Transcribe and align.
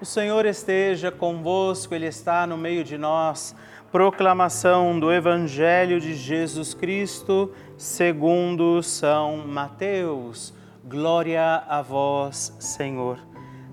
O 0.00 0.04
Senhor 0.04 0.46
esteja 0.46 1.10
convosco, 1.10 1.92
Ele 1.92 2.06
está 2.06 2.46
no 2.46 2.56
meio 2.56 2.84
de 2.84 2.96
nós. 2.96 3.52
Proclamação 3.90 5.00
do 5.00 5.12
Evangelho 5.12 6.00
de 6.00 6.14
Jesus 6.14 6.72
Cristo, 6.72 7.52
segundo 7.76 8.80
São 8.80 9.38
Mateus. 9.38 10.54
Glória 10.84 11.64
a 11.68 11.82
vós, 11.82 12.56
Senhor. 12.60 13.18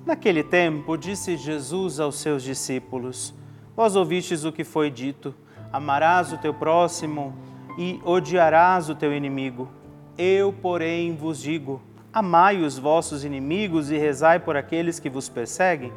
Naquele 0.03 0.43
tempo, 0.43 0.97
disse 0.97 1.37
Jesus 1.37 1.99
aos 1.99 2.15
seus 2.15 2.41
discípulos: 2.41 3.31
Vós 3.75 3.95
ouvistes 3.95 4.45
o 4.45 4.51
que 4.51 4.63
foi 4.63 4.89
dito: 4.89 5.31
Amarás 5.71 6.33
o 6.33 6.39
teu 6.39 6.55
próximo 6.55 7.37
e 7.77 8.01
odiarás 8.03 8.89
o 8.89 8.95
teu 8.95 9.13
inimigo. 9.13 9.69
Eu, 10.17 10.51
porém, 10.51 11.15
vos 11.15 11.39
digo: 11.39 11.79
Amai 12.15 12.61
os 12.61 12.79
vossos 12.79 13.25
inimigos 13.25 13.91
e 13.91 13.97
rezai 13.97 14.39
por 14.39 14.55
aqueles 14.55 15.01
que 15.01 15.09
vos 15.09 15.27
perseguem. 15.27 15.91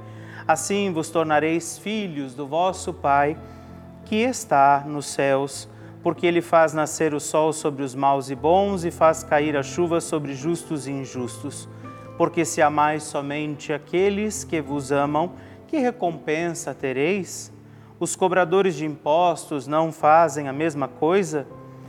Assim 0.49 0.93
vos 0.93 1.11
tornareis 1.11 1.79
filhos 1.79 2.35
do 2.35 2.45
vosso 2.45 2.93
Pai 2.93 3.39
que 4.05 4.17
está 4.17 4.83
nos 4.85 5.07
céus, 5.07 5.69
porque 6.03 6.27
ele 6.27 6.43
faz 6.43 6.73
nascer 6.73 7.15
o 7.15 7.21
sol 7.21 7.53
sobre 7.53 7.85
os 7.85 7.95
maus 7.95 8.31
e 8.31 8.35
bons 8.35 8.85
e 8.85 8.91
faz 8.91 9.23
cair 9.23 9.57
a 9.57 9.63
chuva 9.63 10.01
sobre 10.01 10.35
justos 10.35 10.89
e 10.89 10.91
injustos. 10.91 11.69
Porque 12.17 12.45
se 12.45 12.61
amais 12.61 13.05
somente 13.05 13.73
aqueles 13.73 14.43
que 14.43 14.61
vos 14.61 14.91
amam, 14.91 15.35
que 15.69 15.79
recompensa 15.79 16.75
tereis? 16.75 17.53
Os 18.01 18.17
cobradores 18.17 18.75
de 18.75 18.85
impostos 18.85 19.69
não 19.69 19.93
fazem 19.93 20.49
a 20.49 20.53
mesma 20.53 20.89
coisa? 20.89 21.47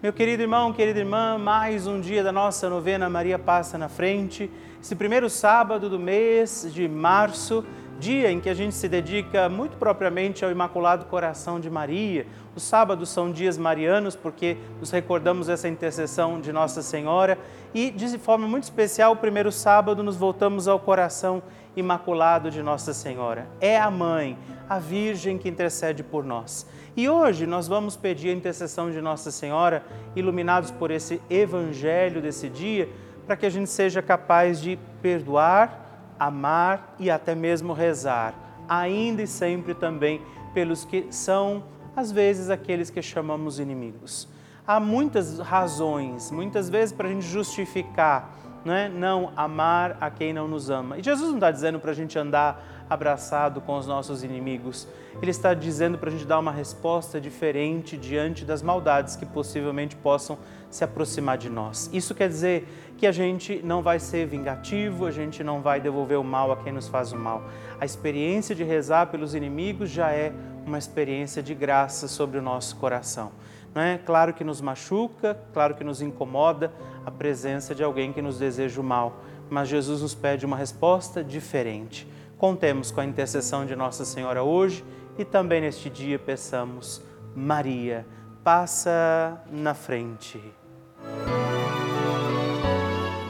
Meu 0.00 0.12
querido 0.12 0.44
irmão, 0.44 0.72
querida 0.72 1.00
irmã, 1.00 1.36
mais 1.36 1.88
um 1.88 2.00
dia 2.00 2.22
da 2.22 2.30
nossa 2.30 2.70
novena 2.70 3.10
Maria 3.10 3.36
Passa 3.36 3.76
na 3.76 3.88
Frente. 3.88 4.48
Esse 4.80 4.94
primeiro 4.94 5.28
sábado 5.28 5.90
do 5.90 5.98
mês 5.98 6.68
de 6.72 6.86
março, 6.86 7.64
dia 7.98 8.30
em 8.30 8.38
que 8.38 8.48
a 8.48 8.54
gente 8.54 8.76
se 8.76 8.88
dedica 8.88 9.48
muito 9.48 9.76
propriamente 9.76 10.44
ao 10.44 10.52
Imaculado 10.52 11.06
Coração 11.06 11.58
de 11.58 11.68
Maria. 11.68 12.28
Os 12.54 12.62
sábados 12.62 13.08
são 13.08 13.32
dias 13.32 13.58
marianos 13.58 14.14
porque 14.14 14.56
nos 14.78 14.92
recordamos 14.92 15.48
essa 15.48 15.68
intercessão 15.68 16.40
de 16.40 16.52
Nossa 16.52 16.80
Senhora 16.80 17.36
e 17.74 17.90
de 17.90 18.18
forma 18.18 18.46
muito 18.46 18.62
especial, 18.62 19.14
o 19.14 19.16
primeiro 19.16 19.50
sábado 19.50 20.00
nos 20.00 20.14
voltamos 20.14 20.68
ao 20.68 20.78
coração 20.78 21.42
imaculado 21.78 22.50
de 22.50 22.62
Nossa 22.62 22.92
Senhora. 22.92 23.48
É 23.60 23.78
a 23.78 23.90
mãe, 23.90 24.36
a 24.68 24.78
Virgem 24.78 25.38
que 25.38 25.48
intercede 25.48 26.02
por 26.02 26.24
nós. 26.24 26.66
E 26.96 27.08
hoje 27.08 27.46
nós 27.46 27.68
vamos 27.68 27.96
pedir 27.96 28.30
a 28.30 28.34
intercessão 28.34 28.90
de 28.90 29.00
Nossa 29.00 29.30
Senhora, 29.30 29.84
iluminados 30.16 30.70
por 30.70 30.90
esse 30.90 31.20
evangelho 31.30 32.20
desse 32.20 32.48
dia, 32.48 32.88
para 33.26 33.36
que 33.36 33.46
a 33.46 33.50
gente 33.50 33.70
seja 33.70 34.02
capaz 34.02 34.60
de 34.60 34.78
perdoar, 35.00 36.14
amar 36.18 36.96
e 36.98 37.10
até 37.10 37.34
mesmo 37.34 37.72
rezar, 37.72 38.34
ainda 38.68 39.22
e 39.22 39.26
sempre 39.26 39.74
também 39.74 40.20
pelos 40.52 40.84
que 40.84 41.06
são, 41.10 41.64
às 41.94 42.10
vezes, 42.10 42.50
aqueles 42.50 42.90
que 42.90 43.00
chamamos 43.00 43.58
inimigos. 43.60 44.28
Há 44.66 44.80
muitas 44.80 45.38
razões, 45.38 46.30
muitas 46.30 46.68
vezes, 46.68 46.92
para 46.92 47.08
a 47.08 47.10
gente 47.12 47.26
justificar 47.26 48.34
não, 48.64 48.74
é? 48.74 48.88
não 48.88 49.32
amar 49.36 49.96
a 50.00 50.10
quem 50.10 50.32
não 50.32 50.48
nos 50.48 50.70
ama. 50.70 50.98
E 50.98 51.02
Jesus 51.02 51.28
não 51.28 51.36
está 51.36 51.50
dizendo 51.50 51.78
para 51.78 51.90
a 51.90 51.94
gente 51.94 52.18
andar 52.18 52.86
abraçado 52.88 53.60
com 53.60 53.76
os 53.76 53.86
nossos 53.86 54.24
inimigos. 54.24 54.88
Ele 55.20 55.30
está 55.30 55.52
dizendo 55.52 55.98
para 55.98 56.08
a 56.08 56.12
gente 56.12 56.24
dar 56.24 56.38
uma 56.38 56.52
resposta 56.52 57.20
diferente 57.20 57.96
diante 57.96 58.44
das 58.44 58.62
maldades 58.62 59.16
que 59.16 59.26
possivelmente 59.26 59.96
possam 59.96 60.38
se 60.70 60.84
aproximar 60.84 61.36
de 61.36 61.50
nós. 61.50 61.90
Isso 61.92 62.14
quer 62.14 62.28
dizer 62.28 62.68
que 62.96 63.06
a 63.06 63.12
gente 63.12 63.60
não 63.62 63.82
vai 63.82 63.98
ser 63.98 64.26
vingativo, 64.26 65.06
a 65.06 65.10
gente 65.10 65.42
não 65.42 65.60
vai 65.60 65.80
devolver 65.80 66.18
o 66.18 66.24
mal 66.24 66.52
a 66.52 66.56
quem 66.56 66.72
nos 66.72 66.88
faz 66.88 67.12
o 67.12 67.16
mal. 67.16 67.42
A 67.80 67.84
experiência 67.84 68.54
de 68.54 68.64
rezar 68.64 69.06
pelos 69.06 69.34
inimigos 69.34 69.90
já 69.90 70.10
é 70.10 70.32
uma 70.64 70.78
experiência 70.78 71.42
de 71.42 71.54
graça 71.54 72.06
sobre 72.06 72.38
o 72.38 72.42
nosso 72.42 72.76
coração. 72.76 73.32
Não 73.74 73.82
é? 73.82 73.98
Claro 73.98 74.34
que 74.34 74.42
nos 74.42 74.60
machuca, 74.60 75.38
claro 75.52 75.74
que 75.74 75.84
nos 75.84 76.00
incomoda 76.02 76.72
a 77.04 77.10
presença 77.10 77.74
de 77.74 77.82
alguém 77.82 78.12
que 78.12 78.22
nos 78.22 78.38
deseja 78.38 78.80
o 78.80 78.84
mal, 78.84 79.20
mas 79.48 79.68
Jesus 79.68 80.02
nos 80.02 80.14
pede 80.14 80.44
uma 80.44 80.56
resposta 80.56 81.22
diferente. 81.22 82.06
Contemos 82.36 82.90
com 82.90 83.00
a 83.00 83.04
intercessão 83.04 83.66
de 83.66 83.74
Nossa 83.74 84.04
Senhora 84.04 84.42
hoje 84.42 84.84
e 85.18 85.24
também 85.24 85.60
neste 85.60 85.90
dia 85.90 86.18
peçamos, 86.18 87.02
Maria, 87.34 88.06
passa 88.44 89.42
na 89.50 89.74
frente. 89.74 90.40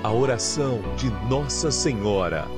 A 0.02 0.12
oração 0.12 0.80
de 0.96 1.10
Nossa 1.28 1.70
Senhora. 1.70 2.57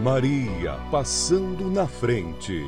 Maria 0.00 0.80
passando 0.90 1.70
na 1.70 1.86
frente. 1.86 2.64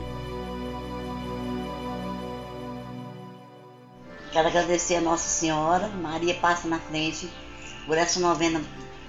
Quero 4.31 4.49
agradecer 4.49 4.97
a 4.97 5.01
Nossa 5.01 5.29
Senhora, 5.29 5.89
Maria 5.89 6.35
passa 6.35 6.69
na 6.69 6.79
frente, 6.79 7.31
por 7.87 7.97
essa 7.97 8.21
novena 8.21 8.63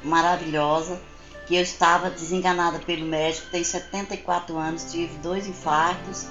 maravilhosa, 0.05 1.01
que 1.47 1.55
eu 1.55 1.61
estava 1.61 2.09
desenganada 2.09 2.79
pelo 2.79 3.05
médico, 3.05 3.47
tenho 3.51 3.65
74 3.65 4.57
anos, 4.57 4.89
tive 4.89 5.17
dois 5.17 5.45
infartos 5.45 6.25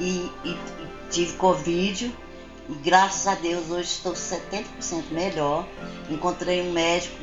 e, 0.00 0.30
e, 0.42 0.50
e 0.52 1.10
tive 1.10 1.34
Covid 1.34 2.16
E 2.68 2.74
graças 2.82 3.26
a 3.26 3.34
Deus 3.34 3.70
hoje 3.70 3.90
estou 3.90 4.14
70% 4.14 4.64
melhor. 5.10 5.66
Encontrei 6.08 6.62
um 6.62 6.72
médico, 6.72 7.14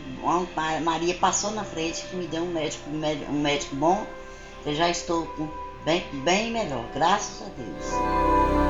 Maria 0.84 1.16
passou 1.16 1.52
na 1.52 1.64
frente 1.64 2.06
que 2.06 2.16
me 2.16 2.28
deu 2.28 2.44
um 2.44 2.52
médico, 2.52 2.90
um 2.90 3.42
médico 3.42 3.76
bom. 3.76 4.06
Eu 4.66 4.74
já 4.74 4.90
estou 4.90 5.28
bem, 5.84 6.04
bem 6.24 6.52
melhor, 6.52 6.86
graças 6.94 7.42
a 7.42 7.50
Deus. 7.58 8.64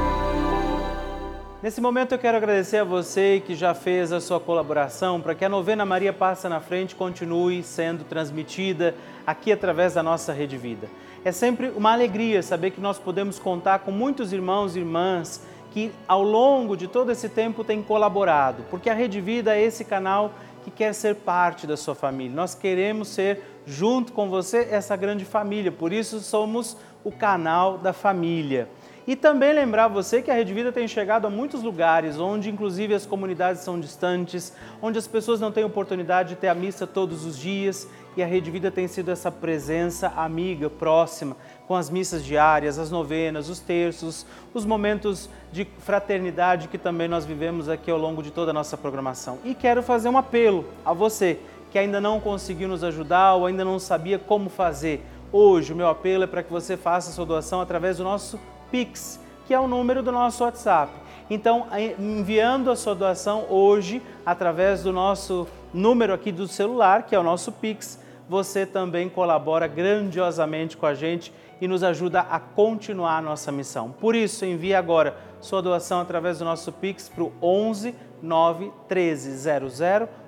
Nesse 1.63 1.79
momento 1.79 2.11
eu 2.11 2.19
quero 2.19 2.35
agradecer 2.35 2.79
a 2.79 2.83
você 2.83 3.41
que 3.45 3.55
já 3.55 3.73
fez 3.73 4.11
a 4.11 4.19
sua 4.19 4.37
colaboração 4.37 5.21
para 5.21 5.33
que 5.33 5.45
a 5.45 5.49
novena 5.49 5.85
Maria 5.85 6.11
Passa 6.11 6.49
na 6.49 6.59
Frente 6.59 6.93
continue 6.93 7.63
sendo 7.63 8.03
transmitida 8.03 8.93
aqui 9.25 9.49
através 9.49 9.93
da 9.93 10.03
nossa 10.03 10.33
Rede 10.33 10.57
Vida. 10.57 10.89
É 11.23 11.31
sempre 11.31 11.69
uma 11.69 11.93
alegria 11.93 12.43
saber 12.43 12.71
que 12.71 12.81
nós 12.81 12.99
podemos 12.99 13.39
contar 13.39 13.79
com 13.79 13.91
muitos 13.91 14.33
irmãos 14.33 14.75
e 14.75 14.79
irmãs 14.79 15.41
que 15.73 15.91
ao 16.07 16.21
longo 16.21 16.77
de 16.77 16.87
todo 16.87 17.11
esse 17.11 17.27
tempo 17.27 17.63
têm 17.63 17.81
colaborado, 17.81 18.63
porque 18.69 18.91
a 18.91 18.93
Rede 18.93 19.19
Vida 19.19 19.57
é 19.57 19.61
esse 19.63 19.83
canal 19.83 20.31
que 20.63 20.69
quer 20.69 20.93
ser 20.93 21.15
parte 21.15 21.65
da 21.65 21.75
sua 21.75 21.95
família. 21.95 22.35
Nós 22.35 22.53
queremos 22.53 23.07
ser, 23.07 23.41
junto 23.65 24.13
com 24.13 24.29
você, 24.29 24.67
essa 24.69 24.95
grande 24.95 25.25
família, 25.25 25.71
por 25.71 25.91
isso 25.91 26.19
somos 26.19 26.77
o 27.03 27.11
canal 27.11 27.79
da 27.79 27.91
família. 27.91 28.69
E 29.05 29.15
também 29.15 29.51
lembrar 29.51 29.87
você 29.87 30.21
que 30.21 30.31
a 30.31 30.33
Rede 30.35 30.53
Vida 30.53 30.71
tem 30.71 30.87
chegado 30.87 31.25
a 31.25 31.29
muitos 31.29 31.63
lugares 31.63 32.19
onde, 32.19 32.49
inclusive, 32.51 32.93
as 32.93 33.05
comunidades 33.05 33.63
são 33.63 33.77
distantes, 33.77 34.53
onde 34.81 34.99
as 34.99 35.07
pessoas 35.07 35.41
não 35.41 35.51
têm 35.51 35.65
oportunidade 35.65 36.29
de 36.29 36.35
ter 36.35 36.47
a 36.47 36.55
missa 36.55 36.85
todos 36.85 37.25
os 37.25 37.37
dias 37.37 37.87
e 38.15 38.21
a 38.21 38.27
Rede 38.27 38.51
Vida 38.51 38.69
tem 38.69 38.87
sido 38.87 39.09
essa 39.09 39.31
presença 39.31 40.07
amiga, 40.15 40.69
próxima, 40.69 41.35
com 41.73 41.77
as 41.77 41.89
missas 41.89 42.23
diárias, 42.23 42.77
as 42.77 42.91
novenas, 42.91 43.49
os 43.49 43.59
terços, 43.59 44.27
os 44.53 44.63
momentos 44.63 45.27
de 45.51 45.65
fraternidade 45.79 46.67
que 46.67 46.77
também 46.77 47.07
nós 47.07 47.25
vivemos 47.25 47.67
aqui 47.67 47.89
ao 47.89 47.97
longo 47.97 48.21
de 48.21 48.29
toda 48.29 48.51
a 48.51 48.53
nossa 48.53 48.77
programação. 48.77 49.39
E 49.43 49.55
quero 49.55 49.81
fazer 49.81 50.07
um 50.07 50.15
apelo 50.15 50.65
a 50.85 50.93
você 50.93 51.39
que 51.71 51.79
ainda 51.79 51.99
não 51.99 52.19
conseguiu 52.19 52.67
nos 52.67 52.83
ajudar 52.83 53.33
ou 53.33 53.47
ainda 53.47 53.65
não 53.65 53.79
sabia 53.79 54.19
como 54.19 54.51
fazer. 54.51 55.03
Hoje, 55.31 55.73
o 55.73 55.75
meu 55.75 55.87
apelo 55.87 56.25
é 56.25 56.27
para 56.27 56.43
que 56.43 56.51
você 56.51 56.77
faça 56.77 57.11
sua 57.11 57.25
doação 57.25 57.59
através 57.59 57.97
do 57.97 58.03
nosso 58.03 58.39
Pix, 58.69 59.19
que 59.47 59.53
é 59.55 59.59
o 59.59 59.67
número 59.67 60.03
do 60.03 60.11
nosso 60.11 60.43
WhatsApp. 60.43 60.93
Então, 61.27 61.65
enviando 61.97 62.69
a 62.69 62.75
sua 62.75 62.93
doação 62.93 63.47
hoje 63.49 63.99
através 64.23 64.83
do 64.83 64.93
nosso 64.93 65.47
número 65.73 66.13
aqui 66.13 66.31
do 66.31 66.47
celular, 66.47 67.01
que 67.01 67.15
é 67.15 67.19
o 67.19 67.23
nosso 67.23 67.51
Pix, 67.51 67.97
você 68.27 68.65
também 68.65 69.09
colabora 69.09 69.67
grandiosamente 69.67 70.77
com 70.77 70.85
a 70.85 70.93
gente 70.93 71.33
e 71.59 71.67
nos 71.67 71.83
ajuda 71.83 72.21
a 72.21 72.39
continuar 72.39 73.17
a 73.17 73.21
nossa 73.21 73.51
missão. 73.51 73.91
Por 73.91 74.15
isso, 74.15 74.45
envie 74.45 74.73
agora 74.73 75.15
sua 75.39 75.61
doação 75.61 76.01
através 76.01 76.39
do 76.39 76.45
nosso 76.45 76.71
Pix 76.71 77.09
para 77.09 77.23
o 77.23 77.33
11 77.41 77.95
9 78.21 78.71
1300 78.89 79.79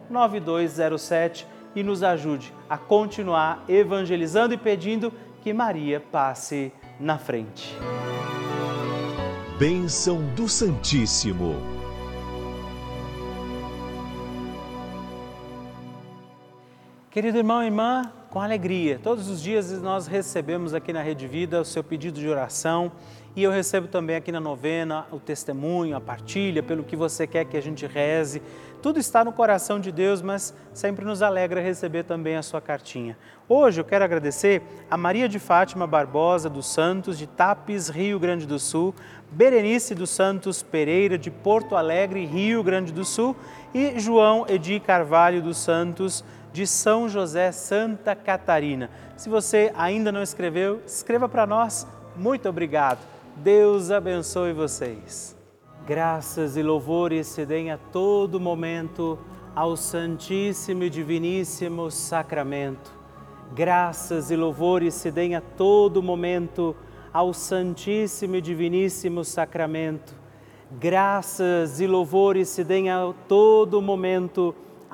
9207 0.09 1.47
e 1.75 1.83
nos 1.83 2.03
ajude 2.03 2.53
a 2.69 2.77
continuar 2.77 3.63
evangelizando 3.67 4.53
e 4.53 4.57
pedindo 4.57 5.11
que 5.41 5.53
Maria 5.53 5.99
passe 5.99 6.71
na 6.99 7.17
frente. 7.17 7.75
Bênção 9.57 10.21
do 10.35 10.47
Santíssimo. 10.47 11.74
Querido 17.15 17.37
irmão 17.37 17.63
e 17.63 17.67
irmã, 17.67 18.11
com 18.29 18.41
alegria, 18.41 18.99
todos 19.01 19.29
os 19.29 19.41
dias 19.41 19.71
nós 19.81 20.05
recebemos 20.05 20.73
aqui 20.73 20.91
na 20.91 21.01
Rede 21.01 21.25
Vida 21.25 21.61
o 21.61 21.63
seu 21.63 21.81
pedido 21.81 22.19
de 22.19 22.27
oração 22.27 22.91
e 23.33 23.41
eu 23.41 23.51
recebo 23.51 23.87
também 23.87 24.17
aqui 24.17 24.33
na 24.33 24.41
novena 24.41 25.05
o 25.09 25.17
testemunho, 25.17 25.95
a 25.95 26.01
partilha, 26.01 26.61
pelo 26.61 26.83
que 26.83 26.93
você 26.93 27.25
quer 27.25 27.45
que 27.45 27.55
a 27.55 27.61
gente 27.61 27.87
reze. 27.87 28.41
Tudo 28.81 28.99
está 28.99 29.23
no 29.23 29.31
coração 29.31 29.79
de 29.79 29.93
Deus, 29.93 30.21
mas 30.21 30.53
sempre 30.73 31.05
nos 31.05 31.21
alegra 31.21 31.61
receber 31.61 32.03
também 32.03 32.35
a 32.35 32.43
sua 32.43 32.59
cartinha. 32.59 33.17
Hoje 33.47 33.79
eu 33.79 33.85
quero 33.85 34.03
agradecer 34.03 34.61
a 34.91 34.97
Maria 34.97 35.29
de 35.29 35.39
Fátima 35.39 35.87
Barbosa 35.87 36.49
dos 36.49 36.67
Santos, 36.67 37.17
de 37.17 37.27
Tapes, 37.27 37.87
Rio 37.87 38.19
Grande 38.19 38.45
do 38.45 38.59
Sul, 38.59 38.93
Berenice 39.31 39.95
dos 39.95 40.09
Santos 40.09 40.61
Pereira, 40.61 41.17
de 41.17 41.31
Porto 41.31 41.77
Alegre, 41.77 42.25
Rio 42.25 42.61
Grande 42.61 42.91
do 42.91 43.05
Sul, 43.05 43.37
e 43.73 43.97
João 43.99 44.45
Edi 44.49 44.81
Carvalho 44.81 45.41
dos 45.41 45.57
Santos, 45.57 46.23
de 46.55 46.65
São 46.65 47.09
José, 47.09 47.51
Santa 47.51 48.15
Catarina. 48.15 48.89
Se 49.17 49.27
você 49.27 49.73
ainda 49.75 50.09
não 50.09 50.23
escreveu, 50.23 50.81
escreva 50.87 51.27
para 51.27 51.45
nós. 51.45 51.85
Muito 52.15 52.47
obrigado. 52.47 52.99
Deus 53.35 53.91
abençoe 53.91 54.53
vocês. 54.53 55.35
Graças 55.85 56.55
e 56.55 56.63
louvores 56.63 57.27
se 57.27 57.45
deem 57.45 57.73
a 57.73 57.77
todo 57.77 58.39
momento 58.39 59.19
ao 59.53 59.75
Santíssimo 59.75 60.83
e 60.83 60.89
Diviníssimo 60.89 61.91
Sacramento. 61.91 62.89
Graças 63.53 64.31
e 64.31 64.37
louvores 64.37 64.93
se 64.93 65.11
deem 65.11 65.35
a 65.35 65.41
todo 65.41 66.01
momento 66.01 66.73
ao 67.11 67.33
Santíssimo 67.33 68.37
e 68.37 68.41
Diviníssimo 68.41 69.25
Sacramento. 69.25 70.15
Graças 70.71 71.81
e 71.81 71.85
louvores 71.85 72.47
se 72.47 72.63
deem 72.63 72.89
a 72.89 73.13
todo 73.27 73.81
momento 73.81 74.55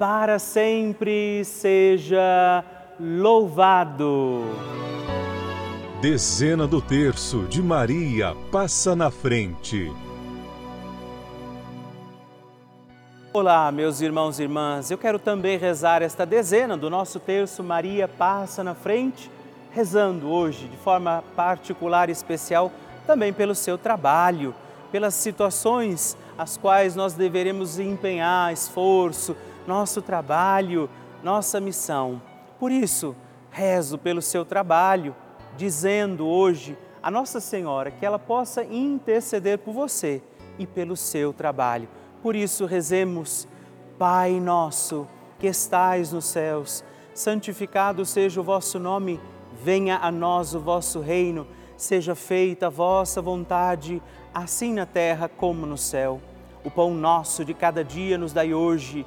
para 0.00 0.38
sempre 0.38 1.44
seja 1.44 2.64
louvado. 2.98 4.40
Dezena 6.00 6.66
do 6.66 6.80
terço 6.80 7.42
de 7.42 7.60
Maria 7.60 8.34
passa 8.50 8.96
na 8.96 9.10
frente. 9.10 9.92
Olá, 13.30 13.70
meus 13.70 14.00
irmãos 14.00 14.40
e 14.40 14.44
irmãs. 14.44 14.90
Eu 14.90 14.96
quero 14.96 15.18
também 15.18 15.58
rezar 15.58 16.00
esta 16.00 16.24
dezena 16.24 16.78
do 16.78 16.88
nosso 16.88 17.20
terço 17.20 17.62
Maria 17.62 18.08
passa 18.08 18.64
na 18.64 18.74
frente, 18.74 19.30
rezando 19.70 20.30
hoje 20.30 20.66
de 20.66 20.78
forma 20.78 21.22
particular 21.36 22.08
e 22.08 22.12
especial 22.12 22.72
também 23.06 23.34
pelo 23.34 23.54
seu 23.54 23.76
trabalho, 23.76 24.54
pelas 24.90 25.12
situações 25.12 26.16
as 26.38 26.56
quais 26.56 26.96
nós 26.96 27.12
deveremos 27.12 27.78
empenhar 27.78 28.50
esforço, 28.50 29.36
nosso 29.66 30.02
trabalho, 30.02 30.88
nossa 31.22 31.60
missão. 31.60 32.20
Por 32.58 32.70
isso, 32.70 33.14
rezo 33.50 33.98
pelo 33.98 34.22
seu 34.22 34.44
trabalho, 34.44 35.14
dizendo 35.56 36.26
hoje 36.26 36.76
a 37.02 37.10
Nossa 37.10 37.40
Senhora 37.40 37.90
que 37.90 38.04
ela 38.04 38.18
possa 38.18 38.62
interceder 38.64 39.58
por 39.58 39.72
você 39.72 40.22
e 40.58 40.66
pelo 40.66 40.96
seu 40.96 41.32
trabalho 41.32 41.88
por 42.22 42.36
isso, 42.36 42.66
rezemos, 42.66 43.48
Pai 43.98 44.40
nosso 44.40 45.06
que 45.38 45.46
estais 45.46 46.12
nos 46.12 46.26
céus, 46.26 46.84
santificado 47.14 48.04
seja 48.04 48.40
o 48.40 48.44
vosso 48.44 48.78
nome, 48.78 49.20
venha 49.62 49.98
a 49.98 50.10
nós 50.10 50.54
o 50.54 50.60
vosso 50.60 51.00
reino, 51.00 51.46
seja 51.76 52.14
feita 52.14 52.66
a 52.66 52.70
vossa 52.70 53.22
vontade, 53.22 54.02
assim 54.34 54.74
na 54.74 54.84
terra 54.84 55.28
como 55.28 55.66
no 55.66 55.78
céu. 55.78 56.20
O 56.62 56.70
pão 56.70 56.94
nosso 56.94 57.42
de 57.42 57.54
cada 57.54 57.82
dia 57.82 58.18
nos 58.18 58.32
dai 58.34 58.52
hoje. 58.52 59.06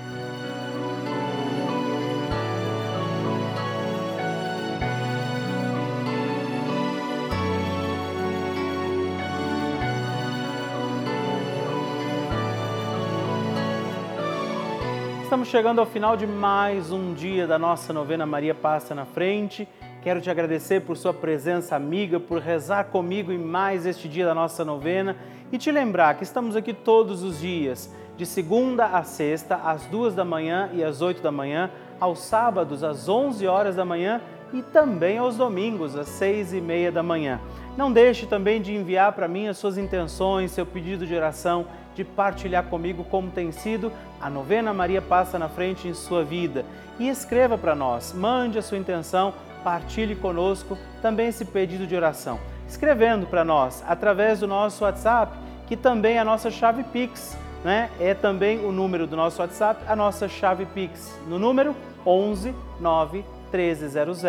Estamos 15.31 15.47
chegando 15.47 15.79
ao 15.79 15.85
final 15.85 16.17
de 16.17 16.27
mais 16.27 16.91
um 16.91 17.13
dia 17.13 17.47
da 17.47 17.57
nossa 17.57 17.93
novena 17.93 18.25
Maria 18.25 18.53
Passa 18.53 18.93
na 18.93 19.05
Frente. 19.05 19.65
Quero 20.03 20.19
te 20.19 20.29
agradecer 20.29 20.81
por 20.81 20.97
sua 20.97 21.13
presença 21.13 21.73
amiga, 21.73 22.19
por 22.19 22.41
rezar 22.41 22.83
comigo 22.87 23.31
em 23.31 23.37
mais 23.37 23.85
este 23.85 24.09
dia 24.09 24.25
da 24.25 24.35
nossa 24.35 24.65
novena 24.65 25.15
e 25.49 25.57
te 25.57 25.71
lembrar 25.71 26.15
que 26.15 26.25
estamos 26.25 26.53
aqui 26.57 26.73
todos 26.73 27.23
os 27.23 27.39
dias, 27.39 27.89
de 28.17 28.25
segunda 28.25 28.87
a 28.87 29.03
sexta, 29.03 29.55
às 29.55 29.85
duas 29.85 30.13
da 30.13 30.25
manhã 30.25 30.69
e 30.73 30.83
às 30.83 31.01
oito 31.01 31.21
da 31.21 31.31
manhã, 31.31 31.71
aos 31.97 32.19
sábados 32.19 32.83
às 32.83 33.07
onze 33.07 33.47
horas 33.47 33.77
da 33.77 33.85
manhã 33.85 34.19
e 34.51 34.61
também 34.61 35.17
aos 35.17 35.37
domingos 35.37 35.95
às 35.95 36.09
seis 36.09 36.51
e 36.51 36.59
meia 36.59 36.91
da 36.91 37.01
manhã. 37.01 37.39
Não 37.77 37.89
deixe 37.89 38.25
também 38.25 38.61
de 38.61 38.75
enviar 38.75 39.13
para 39.13 39.29
mim 39.29 39.47
as 39.47 39.57
suas 39.57 39.77
intenções, 39.77 40.51
seu 40.51 40.65
pedido 40.65 41.07
de 41.07 41.15
oração, 41.15 41.65
de 41.95 42.03
partilhar 42.03 42.63
comigo 42.65 43.03
como 43.03 43.31
tem 43.31 43.51
sido 43.51 43.91
a 44.19 44.29
novena 44.29 44.73
Maria 44.73 45.01
Passa 45.01 45.37
na 45.37 45.49
Frente 45.49 45.87
em 45.87 45.93
sua 45.93 46.23
vida. 46.23 46.65
E 46.99 47.09
escreva 47.09 47.57
para 47.57 47.75
nós, 47.75 48.13
mande 48.13 48.57
a 48.57 48.61
sua 48.61 48.77
intenção, 48.77 49.33
partilhe 49.63 50.15
conosco 50.15 50.77
também 51.01 51.27
esse 51.27 51.45
pedido 51.45 51.85
de 51.87 51.95
oração 51.95 52.39
escrevendo 52.71 53.27
para 53.27 53.43
nós 53.43 53.83
através 53.85 54.39
do 54.39 54.47
nosso 54.47 54.85
WhatsApp, 54.85 55.37
que 55.67 55.75
também 55.75 56.15
é 56.15 56.19
a 56.19 56.25
nossa 56.25 56.49
chave 56.49 56.83
Pix, 56.83 57.37
né? 57.63 57.91
É 57.99 58.13
também 58.13 58.65
o 58.65 58.71
número 58.71 59.05
do 59.05 59.17
nosso 59.17 59.41
WhatsApp, 59.41 59.83
a 59.87 59.95
nossa 59.95 60.29
chave 60.29 60.65
Pix, 60.65 61.19
no 61.27 61.37
número 61.37 61.75
11 62.05 62.55
9 62.79 63.25
1300 63.51 64.23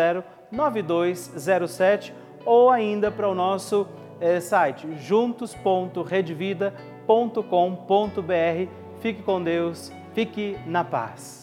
9207 0.51 2.13
ou 2.45 2.69
ainda 2.69 3.09
para 3.09 3.27
o 3.27 3.33
nosso 3.33 3.87
é, 4.19 4.39
site 4.39 4.87
juntos.redvida.com.br. 4.97 6.92
Fique 9.01 9.21
com 9.21 9.43
Deus, 9.43 9.91
fique 10.13 10.57
na 10.65 10.83
paz. 10.83 11.42